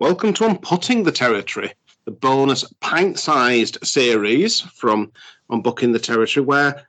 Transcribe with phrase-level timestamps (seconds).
[0.00, 1.74] Welcome to Unputting the Territory,
[2.06, 5.12] the bonus pint sized series from
[5.50, 6.86] Unbooking the Territory, where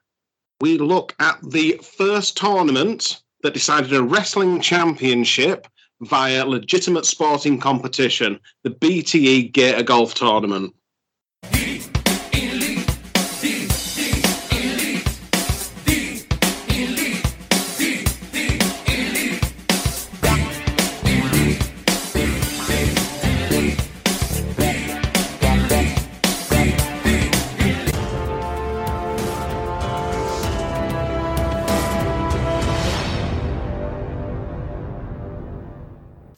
[0.62, 5.68] we look at the first tournament that decided a wrestling championship
[6.00, 10.74] via legitimate sporting competition, the BTE Gator Golf Tournament.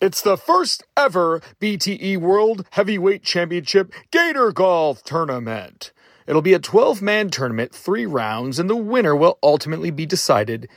[0.04, 5.94] It's the first ever BTE World Heavyweight Championship Gator Golf Tournament.
[6.28, 10.68] It'll be a 12 man tournament, three rounds, and the winner will ultimately be decided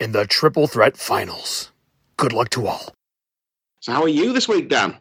[0.00, 1.70] in the Triple Threat Finals.
[2.16, 2.92] Good luck to all.
[3.78, 4.96] So, how are you this week, Dan?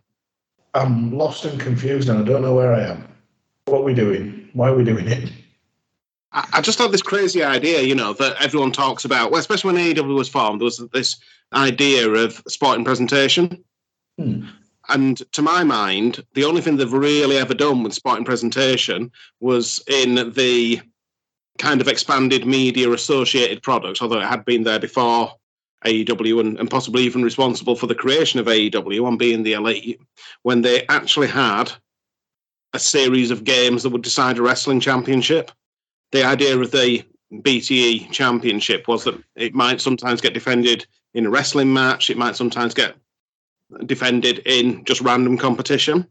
[0.76, 3.08] I'm lost and confused and I don't know where I am.
[3.66, 4.48] What are we doing?
[4.54, 5.32] Why are we doing it?
[6.34, 9.74] I, I just had this crazy idea, you know, that everyone talks about, well, especially
[9.74, 11.18] when AEW was formed, there was this
[11.52, 13.64] idea of sporting presentation.
[14.18, 14.46] Hmm.
[14.90, 19.82] And to my mind, the only thing they've really ever done with sporting presentation was
[19.88, 20.82] in the
[21.58, 25.34] kind of expanded media associated products, although it had been there before
[25.86, 30.00] AEW and, and possibly even responsible for the creation of AEW on being the elite,
[30.44, 31.72] when they actually had
[32.74, 35.52] a series of games that would decide a wrestling championship.
[36.12, 41.30] The idea of the BTE championship was that it might sometimes get defended in a
[41.30, 42.96] wrestling match, it might sometimes get
[43.86, 46.08] defended in just random competition.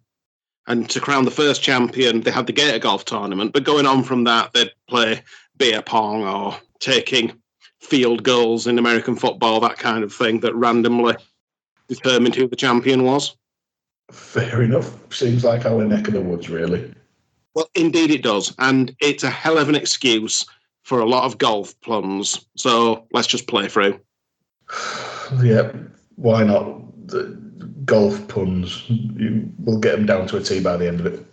[0.67, 3.53] And to crown the first champion, they had the Gator Golf tournament.
[3.53, 5.23] But going on from that, they'd play
[5.57, 7.33] beer pong or taking
[7.81, 11.17] field goals in American football, that kind of thing that randomly
[11.89, 13.37] determined who the champion was.
[14.13, 14.97] Fair enough.
[15.13, 16.93] Seems like our neck of the woods, really.
[17.55, 18.55] Well, indeed it does.
[18.59, 20.47] And it's a hell of an excuse
[20.83, 22.47] for a lot of golf plums.
[22.57, 24.01] So let's just play through.
[25.43, 25.73] yeah,
[26.17, 26.81] why not?
[27.91, 28.85] Golf puns.
[28.89, 31.27] You, we'll get them down to a T by the end of it.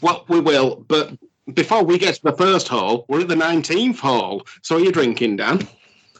[0.00, 0.76] Well, we will.
[0.88, 1.12] But
[1.52, 4.46] before we get to the first hole, we're at the 19th hole.
[4.62, 5.68] So are you drinking, Dan?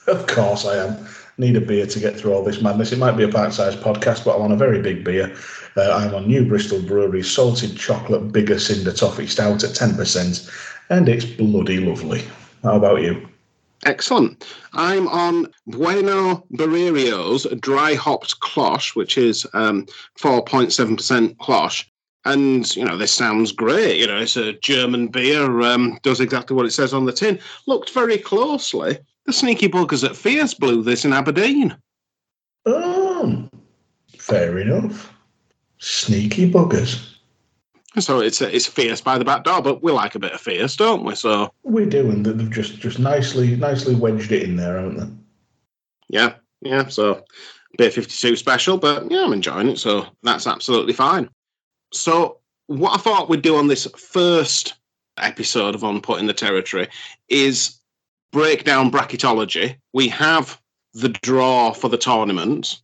[0.09, 1.06] Of course I am.
[1.38, 2.91] Need a beer to get through all this madness.
[2.91, 5.33] It might be a pint-sized podcast, but I'm on a very big beer.
[5.77, 10.50] Uh, I'm on New Bristol Brewery salted chocolate bigger cinder toffee stout at 10%,
[10.91, 12.25] and it's bloody lovely.
[12.65, 13.28] How about you?
[13.84, 14.44] Excellent.
[14.75, 19.87] I'm on Bueno Barrierio's dry hopped Kölsch, which is um,
[20.20, 21.84] 4.7% Kölsch.
[22.25, 23.98] And, you know, this sounds great.
[23.98, 27.41] You know, it's a German beer, um, does exactly what it says on the tin.
[27.66, 28.98] Looked very closely.
[29.26, 31.76] The sneaky buggers at Fierce blew this in Aberdeen.
[32.65, 33.48] Oh,
[34.16, 35.12] fair enough.
[35.78, 37.12] Sneaky buggers.
[37.98, 40.76] So it's it's fierce by the back door, but we like a bit of fierce,
[40.76, 41.14] don't we?
[41.14, 45.06] So We do, and they've just just nicely nicely wedged it in there, haven't they?
[46.16, 46.88] yeah, yeah.
[46.88, 47.25] So
[47.76, 49.78] bit fifty two special, but yeah, I'm enjoying it.
[49.78, 51.28] So that's absolutely fine.
[51.92, 54.74] So what I thought we'd do on this first
[55.19, 56.88] episode of Unputting the Territory
[57.28, 57.78] is
[58.32, 59.76] break down bracketology.
[59.92, 60.59] We have
[60.94, 62.80] the draw for the tournament.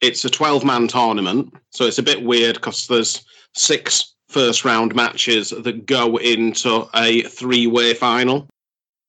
[0.00, 3.24] It's a 12 man tournament, so it's a bit weird because there's
[3.56, 8.46] six first round matches that go into a three way final.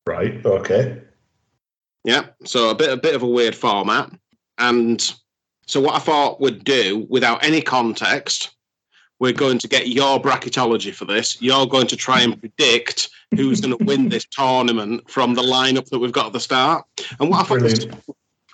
[0.07, 0.43] Right.
[0.45, 1.01] Okay.
[2.05, 4.11] Yeah, so a bit a bit of a weird format.
[4.57, 5.01] And
[5.67, 8.51] so what I thought we'd do without any context,
[9.19, 11.41] we're going to get your bracketology for this.
[11.41, 15.89] You're going to try and predict who's going to win this tournament from the lineup
[15.89, 16.85] that we've got at the start.
[17.19, 17.87] And what I thought was.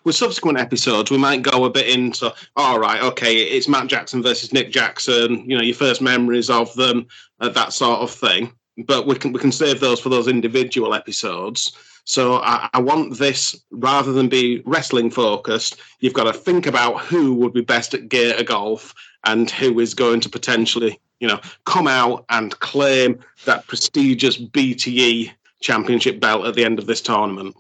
[0.06, 4.22] With subsequent episodes, we might go a bit into, all right, okay, it's Matt Jackson
[4.22, 7.08] versus Nick Jackson, you know, your first memories of them,
[7.42, 8.54] uh, that sort of thing.
[8.78, 11.76] But we can we can save those for those individual episodes.
[12.04, 15.78] So I, I want this rather than be wrestling focused.
[16.02, 18.94] You've got to think about who would be best at Gator golf
[19.24, 25.32] and who is going to potentially, you know, come out and claim that prestigious BTE
[25.62, 27.56] championship belt at the end of this tournament.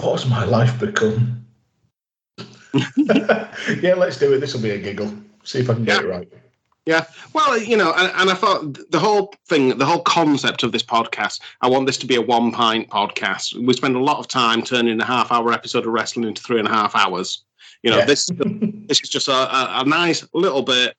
[0.00, 1.44] What's my life become?
[2.96, 4.38] yeah, let's do it.
[4.38, 5.12] This will be a giggle.
[5.44, 6.28] See if I can get it right.
[6.86, 7.04] Yeah.
[7.34, 10.82] Well, you know, and, and I thought the whole thing, the whole concept of this
[10.82, 13.54] podcast, I want this to be a one pint podcast.
[13.62, 16.58] We spend a lot of time turning a half hour episode of wrestling into three
[16.58, 17.44] and a half hours.
[17.82, 18.04] You know, Yeah.
[18.06, 18.26] this
[18.88, 20.96] this is just a, a, a nice little bit.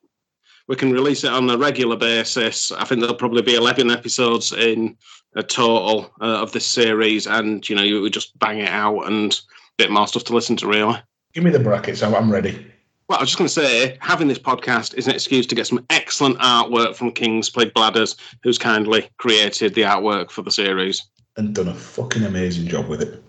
[0.70, 2.70] We can release it on a regular basis.
[2.70, 4.96] I think there'll probably be 11 episodes in
[5.34, 7.26] a total uh, of this series.
[7.26, 9.38] And, you know, you would just bang it out and a
[9.78, 10.96] bit more stuff to listen to, really.
[11.34, 12.04] Give me the brackets.
[12.04, 12.64] I'm, I'm ready.
[13.08, 15.66] Well, I was just going to say, having this podcast is an excuse to get
[15.66, 18.14] some excellent artwork from King's Plague Bladders,
[18.44, 21.04] who's kindly created the artwork for the series.
[21.36, 23.20] And done a fucking amazing job with it.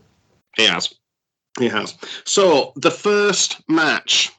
[0.57, 0.93] He has.
[1.57, 1.97] He has.
[2.23, 4.31] So, the first match,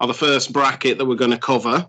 [0.00, 1.86] or the first bracket that we're going to cover,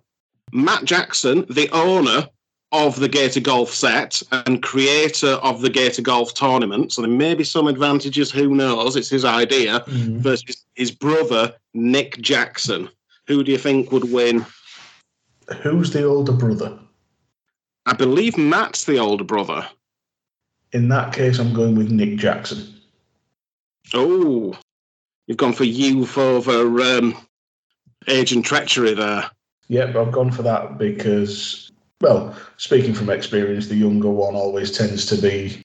[0.51, 2.27] Matt Jackson, the owner
[2.71, 6.91] of the Gator Golf set and creator of the Gator Golf tournament.
[6.91, 8.95] So there may be some advantages, who knows?
[8.95, 10.17] It's his idea, Mhm.
[10.19, 12.89] versus his brother, Nick Jackson.
[13.27, 14.45] Who do you think would win?
[15.61, 16.77] Who's the older brother?
[17.85, 19.67] I believe Matt's the older brother.
[20.73, 22.73] In that case, I'm going with Nick Jackson.
[23.93, 24.57] Oh,
[25.27, 27.15] you've gone for youth over um,
[28.09, 29.29] age and treachery there.
[29.69, 31.71] Yep, I've gone for that because,
[32.01, 35.61] well, speaking from experience, the younger one always tends to be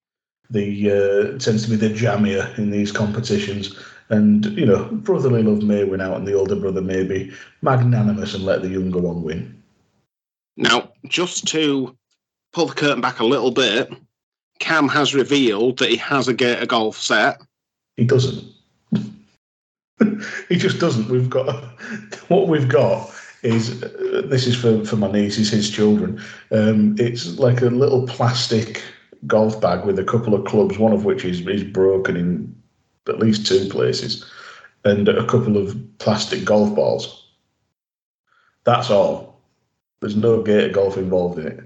[0.50, 3.78] the uh, tends to be the jammier in these competitions.
[4.08, 7.32] And you know, brotherly love may win out, and the older brother may be
[7.62, 9.62] magnanimous and let the younger one win.
[10.56, 11.96] Now, just to
[12.52, 13.90] pull the curtain back a little bit,
[14.58, 17.40] Cam has revealed that he has a Gator Golf set.
[17.96, 18.44] He doesn't.
[20.48, 21.08] he just doesn't.
[21.08, 21.64] We've got
[22.28, 23.10] what we've got
[23.42, 26.20] is uh, this is for for my nieces, his children.
[26.50, 28.82] Um, it's like a little plastic
[29.26, 32.62] golf bag with a couple of clubs, one of which is is broken in
[33.08, 34.24] at least two places,
[34.84, 37.26] and a couple of plastic golf balls.
[38.64, 39.40] That's all.
[40.00, 41.64] There's no gator golf involved in it.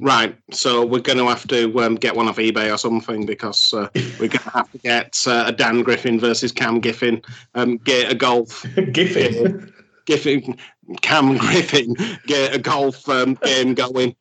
[0.00, 3.74] Right, so we're going to have to um, get one off eBay or something because
[3.74, 7.22] uh, we're going to have to get uh, a Dan Griffin versus Cam Giffin
[7.54, 8.62] um, Gator Golf.
[8.92, 9.70] Giffin.
[10.06, 10.58] Giffin,
[11.00, 11.94] Cam Griffin
[12.26, 14.14] get a Golf um, game going.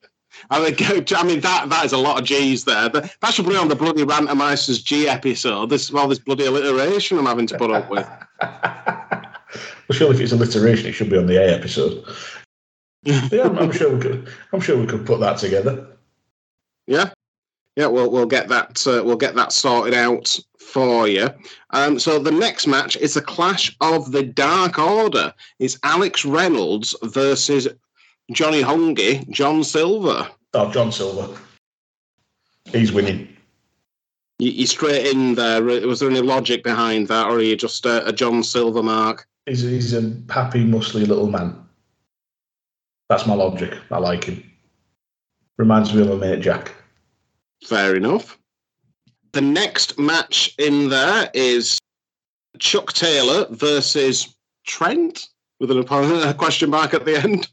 [0.50, 2.90] I mean, I mean that that is a lot of G's there.
[2.90, 5.70] That, that should be on the bloody Rantermeisters G episode.
[5.70, 8.08] This all this bloody alliteration I'm having to put up with.
[8.42, 12.04] well, surely if it's alliteration, it should be on the A episode.
[13.04, 14.30] yeah, I'm, I'm sure we could.
[14.54, 15.88] I'm sure we could put that together.
[16.88, 17.12] Yeah,
[17.76, 17.88] yeah.
[17.88, 20.40] We'll we'll get that uh, we'll get that sorted out
[20.72, 21.30] for you.
[21.72, 25.34] Um, so the next match is a clash of the Dark Order.
[25.60, 27.68] It's Alex Reynolds versus
[28.32, 30.28] Johnny Hungee, John Silver.
[30.54, 31.38] Oh, John Silver.
[32.66, 33.28] He's winning.
[34.40, 35.62] You, you straight in there.
[35.64, 39.28] Was there any logic behind that, or are you just a, a John Silver mark?
[39.46, 41.56] He's, he's a happy, muscly little man.
[43.10, 43.78] That's my logic.
[43.92, 44.44] I like him.
[45.58, 46.74] Reminds me of my mate Jack.
[47.64, 48.38] Fair enough.
[49.34, 51.80] The next match in there is
[52.60, 54.36] Chuck Taylor versus
[54.66, 55.30] Trent
[55.60, 57.48] with an opponent, a question mark at the end.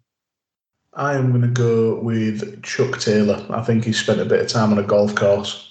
[0.94, 3.46] I am going to go with Chuck Taylor.
[3.50, 5.70] I think he's spent a bit of time on a golf course.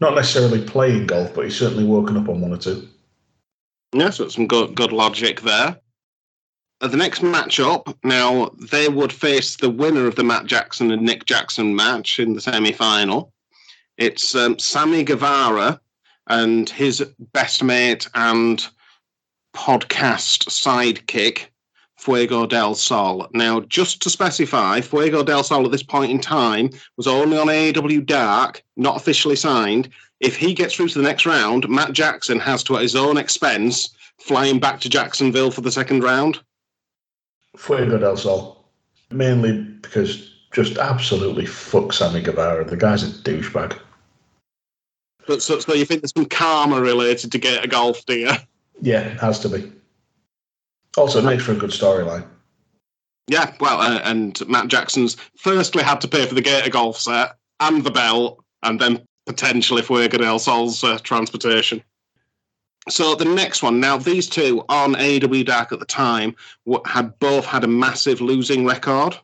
[0.00, 2.88] Not necessarily playing golf, but he's certainly woken up on one or two.
[3.92, 5.78] Yeah, so some good good logic there.
[6.80, 11.24] The next matchup, now they would face the winner of the Matt Jackson and Nick
[11.24, 13.32] Jackson match in the semi final.
[13.98, 15.80] It's um, Sammy Guevara
[16.28, 18.64] and his best mate and
[19.56, 21.46] podcast sidekick,
[21.96, 23.28] Fuego del Sol.
[23.34, 27.48] Now, just to specify, Fuego del Sol at this point in time was only on
[27.48, 29.88] AEW Dark, not officially signed.
[30.20, 33.16] If he gets through to the next round, Matt Jackson has to, at his own
[33.16, 36.40] expense, flying back to Jacksonville for the second round.
[37.56, 38.64] Fuego del Sol.
[39.10, 42.64] Mainly because just absolutely fuck Sammy Guevara.
[42.64, 43.76] The guy's a douchebag.
[45.28, 48.30] But so, so you think there's some karma related to Gator Golf, do you?
[48.80, 49.70] Yeah, it has to be.
[50.96, 52.26] Also, it makes for a good storyline.
[53.28, 57.36] Yeah, well, uh, and Matt Jackson's firstly had to pay for the Gator Golf set
[57.60, 61.84] and the bell, and then potentially Fuego del Sol's uh, transportation.
[62.88, 66.34] So the next one, now these two on AEW Dark at the time
[66.86, 69.18] had both had a massive losing record,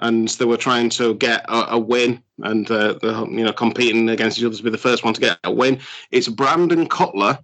[0.00, 4.08] and they were trying to get a, a win and uh, the, you know competing
[4.08, 5.78] against each other to be the first one to get a win.
[6.10, 7.38] It's Brandon Cutler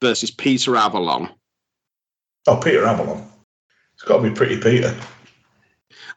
[0.00, 1.28] versus Peter Avalon.
[2.46, 3.30] Oh, Peter Avalon.
[3.94, 4.96] It's got to be pretty Peter.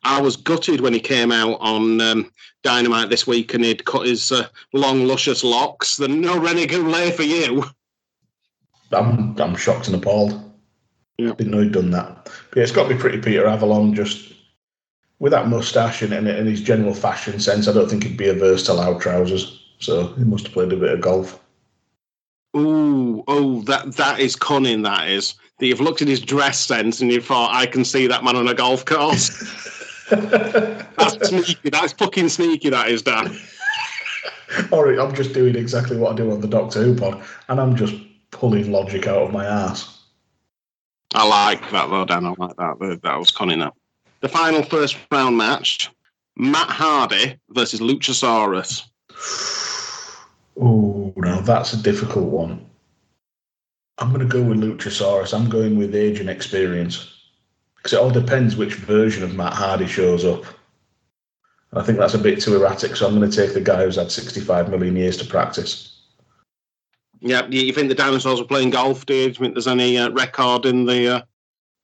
[0.03, 2.31] I was gutted when he came out on um,
[2.63, 5.98] Dynamite this week and he'd cut his uh, long, luscious locks.
[5.98, 7.63] The no renegade lay for you.
[8.91, 10.51] I'm I'm shocked and appalled.
[11.17, 11.33] Yeah.
[11.33, 12.25] Didn't know he'd done that.
[12.25, 14.33] But yeah, it's got to be pretty Peter Avalon, just
[15.22, 17.68] with that moustache and, and, and his general fashion sense.
[17.68, 19.62] I don't think he'd be averse to loud trousers.
[19.78, 21.40] So he must have played a bit of golf.
[22.58, 24.82] Ooh, oh, that that is cunning.
[24.82, 28.08] That is that you've looked at his dress sense and you thought, I can see
[28.08, 29.30] that man on a golf course.
[30.10, 31.70] That's sneaky.
[31.70, 32.72] That's fucking sneaky.
[32.72, 33.38] That is, Dan.
[34.72, 37.62] All right, I'm just doing exactly what I do on the Doctor Who pod, and
[37.62, 37.94] I'm just
[38.32, 40.00] pulling logic out of my ass.
[41.13, 42.25] I like that though, Dan.
[42.25, 43.00] I like that.
[43.04, 43.78] That was cunning up.
[44.22, 45.90] The final first round match:
[46.38, 48.84] Matt Hardy versus Luchasaurus.
[50.60, 52.66] Oh, now that's a difficult one.
[53.98, 55.34] I'm going to go with Luchasaurus.
[55.34, 57.08] I'm going with age and experience
[57.75, 60.44] because it all depends which version of Matt Hardy shows up.
[61.74, 63.96] I think that's a bit too erratic, so I'm going to take the guy who's
[63.96, 66.00] had 65 million years to practice.
[67.22, 69.06] Yeah, you think the dinosaurs were playing golf?
[69.06, 71.22] Do you, do you think there's any uh, record in the uh,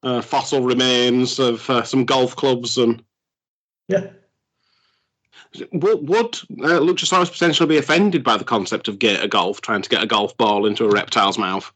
[0.07, 3.03] uh, fossil remains of uh, some golf clubs and?
[3.89, 4.07] Yeah.
[5.73, 9.89] Would, would uh, Luchasaurus potentially be offended by the concept of gator golf, trying to
[9.89, 11.71] get a golf ball into a reptile's mouth?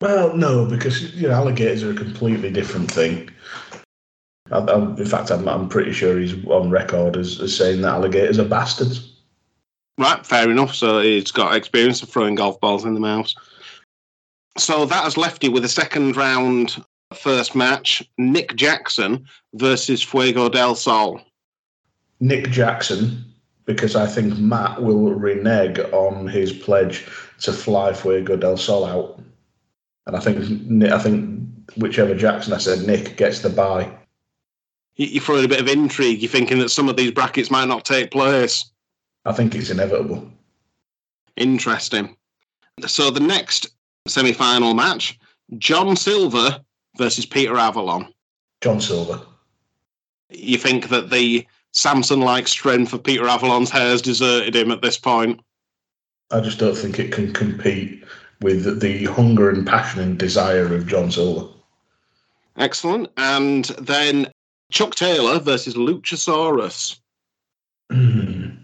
[0.00, 3.30] Well, no, because you know alligators are a completely different thing.
[4.50, 7.94] I, I, in fact, I'm, I'm pretty sure he's on record as, as saying that
[7.94, 9.12] alligators are bastards.
[9.98, 10.74] Right, fair enough.
[10.74, 13.32] So he's got experience of throwing golf balls in the mouth.
[14.56, 16.82] So that has left you with a second round
[17.14, 21.20] first match Nick Jackson versus Fuego del Sol.
[22.20, 23.24] Nick Jackson,
[23.64, 27.06] because I think Matt will renege on his pledge
[27.40, 29.20] to fly Fuego del Sol out.
[30.06, 31.40] And I think I think
[31.76, 33.90] whichever Jackson I said, Nick gets the bye.
[34.96, 36.20] You're throwing a bit of intrigue.
[36.20, 38.70] You're thinking that some of these brackets might not take place.
[39.24, 40.30] I think it's inevitable.
[41.36, 42.16] Interesting.
[42.86, 43.68] So the next
[44.06, 45.18] semi-final match:
[45.58, 46.60] John Silver
[46.96, 48.12] versus Peter Avalon.
[48.60, 49.20] John Silver.
[50.30, 54.98] You think that the Samson-like strength of Peter Avalon's hair has deserted him at this
[54.98, 55.40] point?
[56.30, 58.04] I just don't think it can compete
[58.40, 61.52] with the hunger and passion and desire of John Silver.
[62.56, 63.08] Excellent.
[63.16, 64.30] And then
[64.70, 66.98] Chuck Taylor versus Luchasaurus.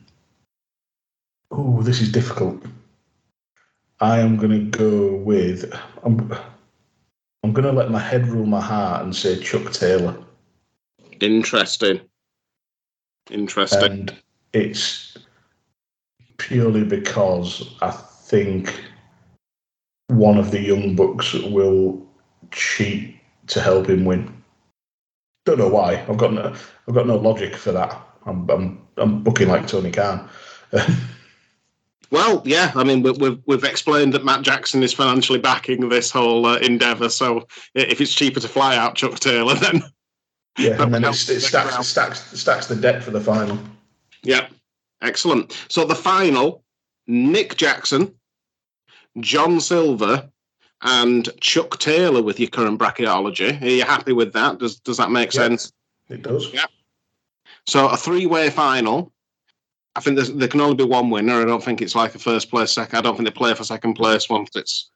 [1.52, 2.62] Oh, this is difficult.
[4.00, 5.73] I am going to go with.
[6.02, 6.37] I'm,
[7.46, 10.16] I'm going to let my head rule my heart and say Chuck Taylor.
[11.20, 12.00] Interesting.
[13.30, 13.84] Interesting.
[13.84, 14.16] And
[14.52, 15.16] it's
[16.38, 18.82] purely because I think
[20.08, 22.04] one of the young bucks will
[22.50, 23.14] cheat
[23.46, 24.42] to help him win.
[25.44, 26.04] Don't know why.
[26.08, 26.52] I've got no,
[26.88, 27.96] I've got no logic for that.
[28.24, 30.28] I'm, I'm, I'm booking like Tony Khan.
[32.10, 32.72] well, yeah.
[32.75, 37.08] I mean, we've we've explained that Matt Jackson is financially backing this whole uh, endeavor.
[37.08, 39.82] So if it's cheaper to fly out Chuck Taylor, then
[40.58, 43.58] yeah, and then it, it stacks, stacks stacks the deck for the final.
[44.22, 44.48] Yeah,
[45.02, 45.64] excellent.
[45.68, 46.64] So the final,
[47.06, 48.14] Nick Jackson
[49.20, 50.30] John Silver
[50.82, 53.60] and Chuck Taylor with your current bracketology.
[53.62, 54.58] Are you happy with that?
[54.58, 55.72] Does does that make yeah, sense?
[56.08, 56.52] It does.
[56.52, 56.66] Yeah.
[57.66, 59.12] So a three-way final.
[59.96, 61.40] I think there can only be one winner.
[61.40, 62.98] I don't think it's like a first place, second.
[62.98, 64.90] I don't think they play for second place once it's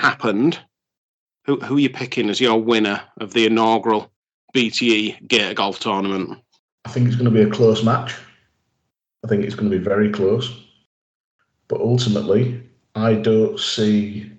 [0.00, 0.58] happened.
[1.46, 4.10] Who who are you picking as your winner of the inaugural
[4.54, 6.36] BTE Gator Golf Tournament?
[6.84, 8.16] I think it's going to be a close match.
[9.24, 10.52] I think it's going to be very close.
[11.68, 12.60] But ultimately,
[12.96, 14.32] I don't see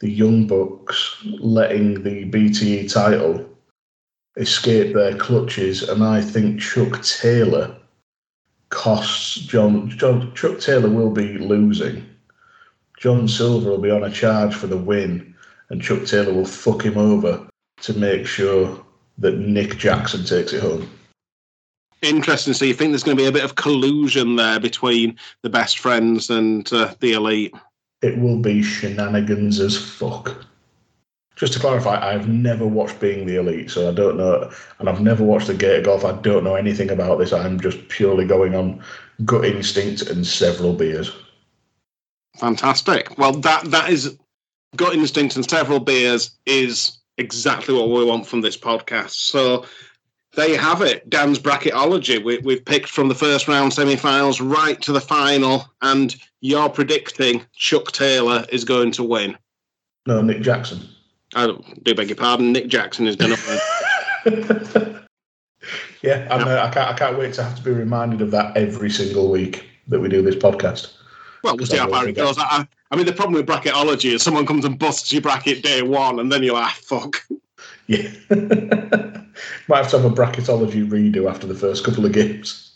[0.00, 3.48] the Young Bucks letting the BTE title
[4.36, 7.76] escape their clutches, and I think Chuck Taylor
[8.70, 9.90] costs John.
[9.90, 12.04] John Chuck Taylor will be losing.
[12.98, 15.34] John Silver will be on a charge for the win,
[15.70, 17.46] and Chuck Taylor will fuck him over
[17.82, 18.84] to make sure
[19.18, 20.90] that Nick Jackson takes it home.
[22.02, 22.54] Interesting.
[22.54, 25.78] So you think there's going to be a bit of collusion there between the best
[25.78, 27.54] friends and uh, the elite?
[28.02, 30.44] it will be shenanigans as fuck.
[31.38, 35.00] Just to clarify, I've never watched Being the Elite, so I don't know, and I've
[35.00, 36.04] never watched the Gator Golf.
[36.04, 37.32] I don't know anything about this.
[37.32, 38.82] I'm just purely going on
[39.24, 41.14] gut instinct and several beers.
[42.38, 43.16] Fantastic.
[43.18, 44.18] Well, that that is
[44.74, 49.10] gut instinct and several beers is exactly what we want from this podcast.
[49.10, 49.64] So
[50.34, 51.08] there you have it.
[51.08, 52.22] Dan's bracketology.
[52.22, 57.44] We, we've picked from the first round semi-finals right to the final, and you're predicting
[57.54, 59.38] Chuck Taylor is going to win.
[60.06, 60.80] No, Nick Jackson.
[61.34, 61.46] I
[61.82, 62.52] do beg your pardon.
[62.52, 65.04] Nick Jackson is going to
[66.02, 66.90] yeah, I'm, uh, I can't.
[66.90, 70.08] I can't wait to have to be reminded of that every single week that we
[70.08, 70.94] do this podcast.
[71.42, 72.36] Well, we'll see how far it goes.
[72.38, 75.82] I, I, mean, the problem with bracketology is someone comes and busts your bracket day
[75.82, 77.16] one, and then you're like, "Fuck."
[77.88, 78.10] Yeah.
[78.30, 82.70] Might have to have a bracketology redo after the first couple of games.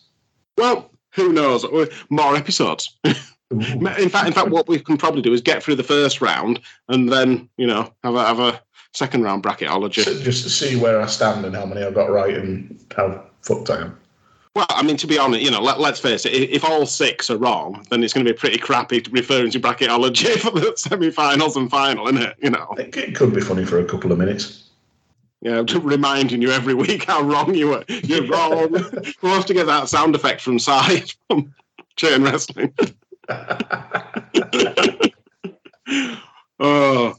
[0.57, 1.67] Well, who knows?
[2.09, 2.97] More episodes.
[3.53, 6.61] in fact, in fact, what we can probably do is get through the first round
[6.89, 8.61] and then you know have a have a
[8.93, 10.05] second round bracketology.
[10.23, 13.71] Just to see where I stand and how many I got right and how fucked
[13.71, 13.99] I am.
[14.55, 16.33] Well, I mean, to be honest, you know, let, let's face it.
[16.33, 20.39] If all six are wrong, then it's going to be pretty crappy referring to bracketology
[20.41, 22.37] for the semi-finals and final, isn't it?
[22.43, 24.69] You know, It, it could be funny for a couple of minutes.
[25.41, 27.85] know, to reminding you every week how wrong you were.
[27.89, 28.73] You're wrong.
[29.23, 31.55] we'll have to get that sound effect from side from
[31.97, 32.75] chain wrestling.
[36.61, 37.15] oh,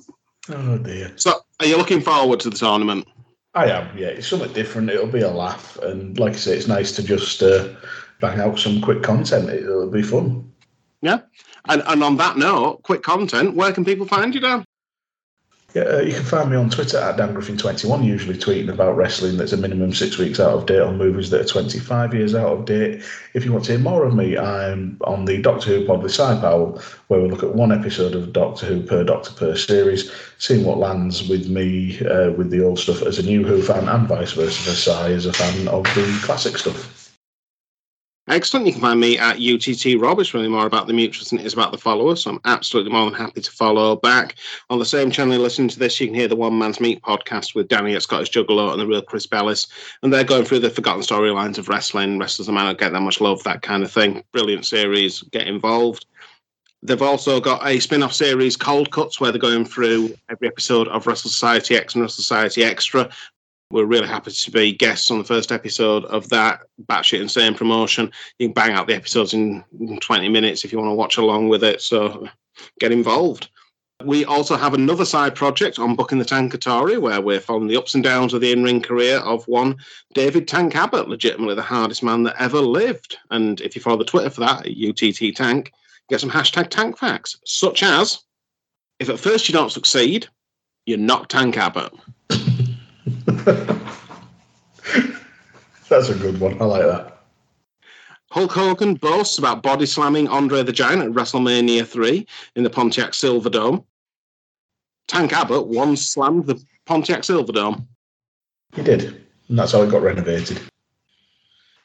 [0.50, 1.12] Oh dear.
[1.16, 3.08] so are you looking forward to the tournament?
[3.56, 4.08] I am, yeah.
[4.08, 4.90] It's something different.
[4.90, 7.70] It'll be a laugh, and like I say, it's nice to just uh,
[8.20, 9.50] bang out some quick content.
[9.50, 10.52] It'll be fun.
[11.02, 11.20] Yeah.
[11.70, 13.56] And, and on that note, quick content.
[13.56, 14.66] Where can people find you, Dan?
[15.74, 19.38] Yeah, uh, you can find me on Twitter at Dan Griffin21, usually tweeting about wrestling
[19.38, 22.54] that's a minimum six weeks out of date on movies that are 25 years out
[22.54, 23.02] of date.
[23.34, 26.14] If you want to hear more of me, I'm on the Doctor Who pod with
[26.14, 30.12] Cy Powell, where we look at one episode of Doctor Who per Doctor per series,
[30.38, 33.90] seeing what lands with me uh, with the old stuff as a new Who fan,
[33.90, 36.93] and vice versa for Cy as a fan of the classic stuff.
[38.30, 38.66] Excellent.
[38.66, 40.18] You can find me at UTT Rob.
[40.20, 42.24] It's really more about the mutuals than it is about the followers.
[42.24, 44.36] So I'm absolutely more than happy to follow back.
[44.70, 47.54] On the same channel, listening to this, you can hear the One Man's Meat podcast
[47.54, 49.68] with Danny at Scottish Juggalo and the real Chris Bellis.
[50.04, 52.18] And they're going through the forgotten storylines of wrestling.
[52.18, 54.24] Wrestlers that not get that much love, that kind of thing.
[54.32, 55.22] Brilliant series.
[55.24, 56.06] Get involved.
[56.82, 60.90] They've also got a spin off series, Cold Cuts, where they're going through every episode
[60.90, 63.10] of Wrestle Society X and Wrestle Society Extra.
[63.74, 68.12] We're really happy to be guests on the first episode of that batshit insane promotion.
[68.38, 69.64] You can bang out the episodes in
[70.00, 71.82] 20 minutes if you want to watch along with it.
[71.82, 72.30] So
[72.80, 73.50] get involved.
[74.04, 77.78] We also have another side project on Booking the Tank Atari, where we're following the
[77.78, 79.78] ups and downs of the in ring career of one
[80.14, 83.18] David Tank Abbott, legitimately the hardest man that ever lived.
[83.32, 85.72] And if you follow the Twitter for that, UTT Tank,
[86.12, 88.20] get some hashtag tank facts, such as
[89.00, 90.28] if at first you don't succeed,
[90.86, 91.92] you're not Tank Abbott.
[95.90, 96.62] That's a good one.
[96.62, 97.20] I like that.
[98.32, 103.12] Hulk Hogan boasts about body slamming Andre the Giant at WrestleMania 3 in the Pontiac
[103.12, 103.84] Silverdome.
[105.08, 107.86] Tank Abbott once slammed the Pontiac Silverdome.
[108.76, 109.04] He did.
[109.50, 110.60] And that's how it got renovated.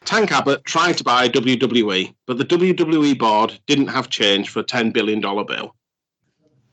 [0.06, 4.64] Tank Abbott tried to buy WWE, but the WWE board didn't have change for a
[4.64, 5.74] $10 billion bill.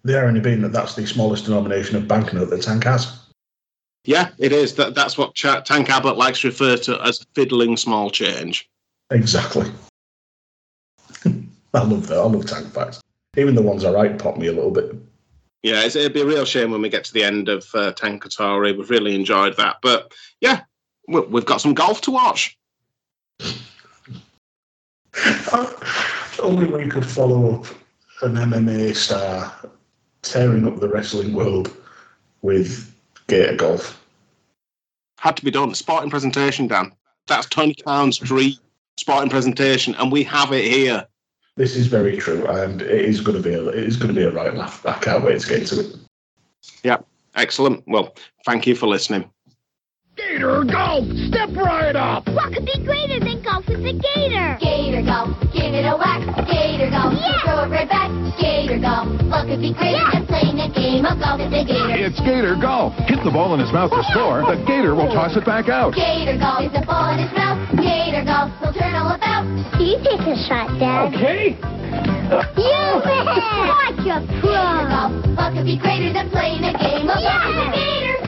[0.05, 3.24] The irony being that that's the smallest denomination of banknote that Tank has.
[4.05, 4.75] Yeah, it is.
[4.75, 8.69] That, that's what Ch- Tank Abbott likes to refer to as fiddling small change.
[9.09, 9.69] Exactly.
[11.25, 12.17] I love that.
[12.17, 13.01] I love tank facts.
[13.37, 14.95] Even the ones I write pop me a little bit.
[15.63, 17.91] Yeah, it's, it'd be a real shame when we get to the end of uh,
[17.93, 18.77] Tank Atari.
[18.77, 19.77] We've really enjoyed that.
[19.81, 20.61] But yeah,
[21.07, 22.57] we- we've got some golf to watch.
[26.39, 27.65] Only we could follow up
[28.21, 29.53] an MMA star
[30.21, 31.75] tearing up the wrestling world
[32.41, 32.94] with
[33.27, 34.05] Gator Golf.
[35.19, 35.73] Had to be done.
[35.73, 36.91] Sporting presentation, Dan.
[37.27, 38.55] That's Tony Khan's dream
[38.97, 41.05] sporting presentation, and we have it here.
[41.57, 44.19] This is very true, and it is going to be a, it is going to
[44.19, 44.85] be a right laugh.
[44.85, 45.95] I can't wait to get to it.
[46.83, 46.97] Yeah,
[47.35, 47.83] excellent.
[47.87, 49.29] Well, thank you for listening.
[50.15, 51.05] Gator Golf!
[51.27, 52.27] Step right up!
[52.29, 53.44] What could be greater than golf with
[53.87, 54.57] a gator?
[54.61, 56.21] Gator golf, give it a whack.
[56.47, 57.39] Gator golf, Yeah.
[57.45, 58.09] throw it right back.
[58.39, 60.11] Gator golf, what could be greater Yeah.
[60.13, 61.89] than playing a game of golf with a gator?
[61.95, 62.93] It's Gator Golf.
[63.07, 64.43] Hit the ball in his mouth to score.
[64.47, 65.93] The Gator will toss it back out.
[65.95, 67.59] Gator golf, is the ball in his mouth.
[67.77, 69.45] Gator golf, he'll turn all about.
[69.79, 71.13] You take a shot, Dad.
[71.13, 71.55] Okay.
[72.57, 73.25] You bet!
[73.25, 74.89] Watch your Gator pro!
[74.89, 78.24] golf, what could be greater than playing a game of golf with a gator?